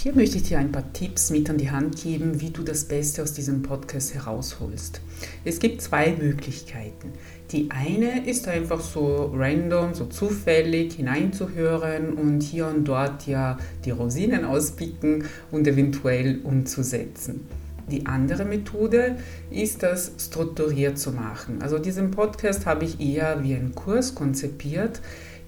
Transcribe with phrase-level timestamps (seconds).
[0.00, 2.84] Hier möchte ich dir ein paar Tipps mit an die Hand geben, wie du das
[2.84, 5.00] Beste aus diesem Podcast herausholst.
[5.44, 7.14] Es gibt zwei Möglichkeiten.
[7.50, 13.90] Die eine ist einfach so random, so zufällig hineinzuhören und hier und dort ja die
[13.90, 17.48] Rosinen auspicken und eventuell umzusetzen.
[17.90, 19.16] Die andere Methode
[19.50, 21.60] ist das strukturiert zu machen.
[21.60, 25.00] Also diesen Podcast habe ich eher wie einen Kurs konzipiert.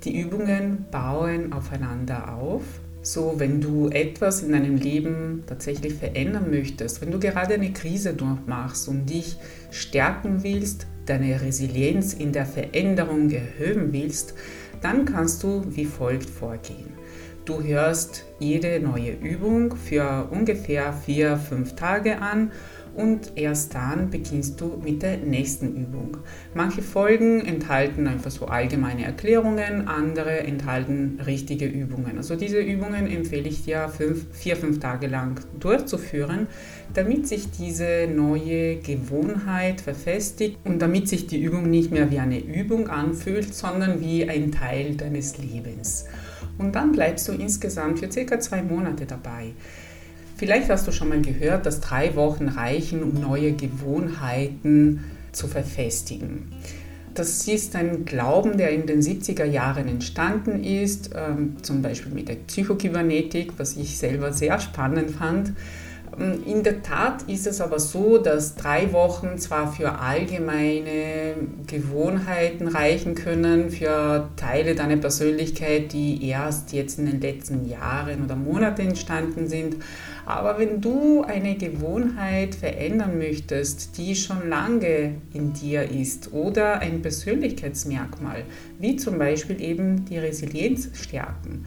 [0.02, 2.64] Die Übungen bauen aufeinander auf
[3.02, 8.12] so, wenn du etwas in deinem Leben tatsächlich verändern möchtest, wenn du gerade eine Krise
[8.12, 9.36] durchmachst und dich
[9.70, 14.34] stärken willst, deine Resilienz in der Veränderung erhöhen willst,
[14.82, 16.90] dann kannst du wie folgt vorgehen.
[17.46, 22.52] Du hörst jede neue Übung für ungefähr vier, fünf Tage an
[22.94, 26.18] und erst dann beginnst du mit der nächsten Übung.
[26.54, 32.16] Manche Folgen enthalten einfach so allgemeine Erklärungen, andere enthalten richtige Übungen.
[32.16, 36.46] Also diese Übungen empfehle ich dir fünf, vier, fünf Tage lang durchzuführen,
[36.94, 42.40] damit sich diese neue Gewohnheit verfestigt und damit sich die Übung nicht mehr wie eine
[42.40, 46.06] Übung anfühlt, sondern wie ein Teil deines Lebens.
[46.58, 49.52] Und dann bleibst du insgesamt für circa zwei Monate dabei.
[50.40, 56.46] Vielleicht hast du schon mal gehört, dass drei Wochen reichen, um neue Gewohnheiten zu verfestigen.
[57.12, 62.30] Das ist ein Glauben, der in den 70er Jahren entstanden ist, ähm, zum Beispiel mit
[62.30, 65.52] der Psychokybernetik, was ich selber sehr spannend fand.
[66.18, 71.34] Ähm, in der Tat ist es aber so, dass drei Wochen zwar für allgemeine
[71.66, 78.36] Gewohnheiten reichen können, für Teile deiner Persönlichkeit, die erst jetzt in den letzten Jahren oder
[78.36, 79.76] Monaten entstanden sind,
[80.26, 87.02] aber wenn du eine Gewohnheit verändern möchtest, die schon lange in dir ist oder ein
[87.02, 88.44] Persönlichkeitsmerkmal,
[88.78, 91.66] wie zum Beispiel eben die Resilienz stärken,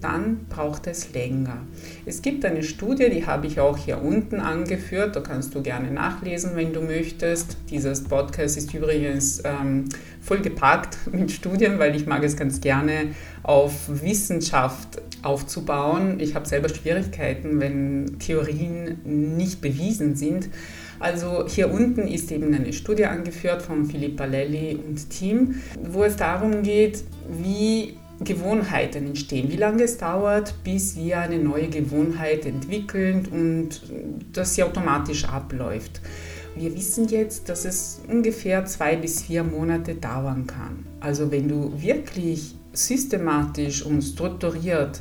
[0.00, 1.58] dann braucht es länger.
[2.06, 5.90] Es gibt eine Studie, die habe ich auch hier unten angeführt, da kannst du gerne
[5.90, 7.56] nachlesen, wenn du möchtest.
[7.70, 9.84] Dieses Podcast ist übrigens ähm,
[10.20, 16.18] voll gepackt mit Studien, weil ich mag es ganz gerne auf Wissenschaft aufzubauen.
[16.18, 20.48] Ich habe selber Schwierigkeiten, wenn Theorien nicht bewiesen sind.
[20.98, 26.16] Also hier unten ist eben eine Studie angeführt von Philippa Lelli und Team, wo es
[26.16, 27.04] darum geht,
[27.42, 33.80] wie Gewohnheiten entstehen, wie lange es dauert, bis wir eine neue Gewohnheit entwickeln und
[34.32, 36.00] dass sie automatisch abläuft.
[36.54, 40.84] Wir wissen jetzt, dass es ungefähr zwei bis vier Monate dauern kann.
[41.00, 45.00] Also wenn du wirklich systematisch und strukturiert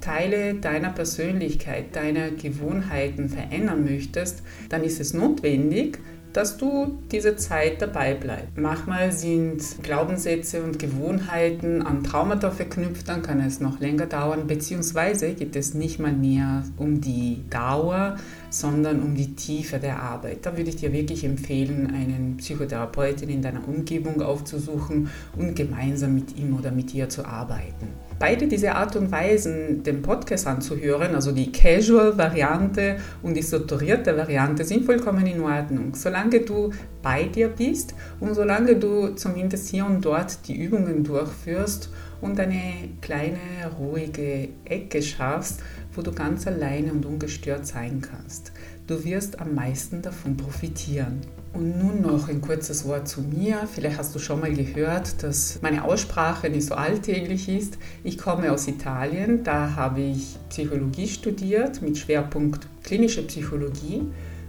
[0.00, 5.98] Teile deiner Persönlichkeit, deiner Gewohnheiten verändern möchtest, dann ist es notwendig,
[6.32, 8.56] dass du diese Zeit dabei bleibst.
[8.56, 15.32] Manchmal sind Glaubenssätze und Gewohnheiten an Traumata verknüpft, dann kann es noch länger dauern, beziehungsweise
[15.32, 18.16] geht es nicht mal mehr um die Dauer,
[18.50, 20.46] sondern um die Tiefe der Arbeit.
[20.46, 26.36] Da würde ich dir wirklich empfehlen, einen Psychotherapeuten in deiner Umgebung aufzusuchen und gemeinsam mit
[26.36, 27.88] ihm oder mit ihr zu arbeiten.
[28.18, 34.64] Beide diese Art und Weisen, den Podcast anzuhören, also die Casual-Variante und die strukturierte Variante,
[34.64, 35.94] sind vollkommen in Ordnung.
[36.18, 41.90] Solange du bei dir bist und solange du zumindest hier und dort die Übungen durchführst
[42.20, 43.38] und eine kleine
[43.78, 45.60] ruhige Ecke schaffst,
[45.94, 48.50] wo du ganz alleine und ungestört sein kannst.
[48.88, 51.20] Du wirst am meisten davon profitieren.
[51.52, 53.68] Und nun noch ein kurzes Wort zu mir.
[53.72, 57.78] Vielleicht hast du schon mal gehört, dass meine Aussprache nicht so alltäglich ist.
[58.02, 64.02] Ich komme aus Italien, da habe ich Psychologie studiert mit Schwerpunkt klinische Psychologie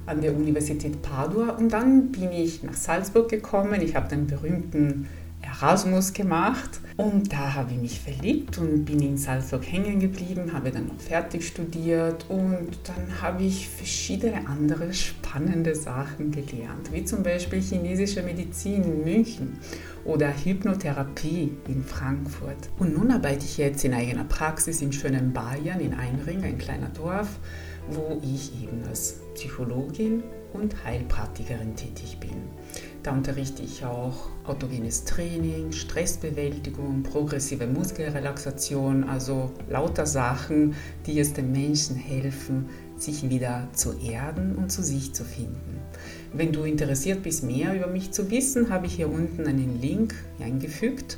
[0.06, 3.82] an der Universität Padua und dann bin ich nach Salzburg gekommen.
[3.82, 5.08] Ich habe den berühmten
[5.42, 10.72] Erasmus gemacht und da habe ich mich verliebt und bin in Salzburg hängen geblieben, habe
[10.72, 17.24] dann noch fertig studiert und dann habe ich verschiedene andere spannende Sachen gelernt, wie zum
[17.24, 19.60] Beispiel chinesische Medizin in München
[20.06, 22.70] oder Hypnotherapie in Frankfurt.
[22.78, 26.90] Und nun arbeite ich jetzt in eigener Praxis im schönen Bayern in Einring, ein kleiner
[26.90, 27.40] Dorf,
[27.90, 30.22] wo ich eben als Psychologin
[30.52, 32.50] und Heilpraktikerin tätig bin.
[33.04, 40.76] Da unterrichte ich auch autogenes Training, Stressbewältigung, progressive Muskelrelaxation, also lauter Sachen,
[41.06, 42.66] die es den Menschen helfen,
[42.98, 45.80] sich wieder zu erden und zu sich zu finden.
[46.34, 50.16] Wenn du interessiert bist, mehr über mich zu wissen, habe ich hier unten einen Link
[50.42, 51.18] eingefügt.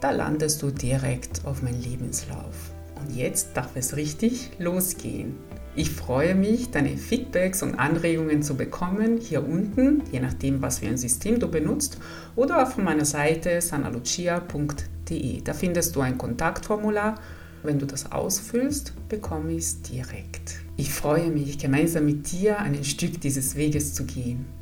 [0.00, 2.70] Da landest du direkt auf meinen Lebenslauf.
[2.98, 5.34] Und jetzt darf es richtig losgehen.
[5.78, 10.86] Ich freue mich, deine Feedbacks und Anregungen zu bekommen hier unten, je nachdem, was für
[10.86, 11.98] ein System du benutzt,
[12.34, 15.42] oder auf meiner Seite sanalucia.de.
[15.42, 17.16] Da findest du ein Kontaktformular
[17.62, 20.60] Wenn du das ausfüllst, bekomme ich es direkt.
[20.78, 24.55] Ich freue mich, gemeinsam mit dir ein Stück dieses Weges zu gehen.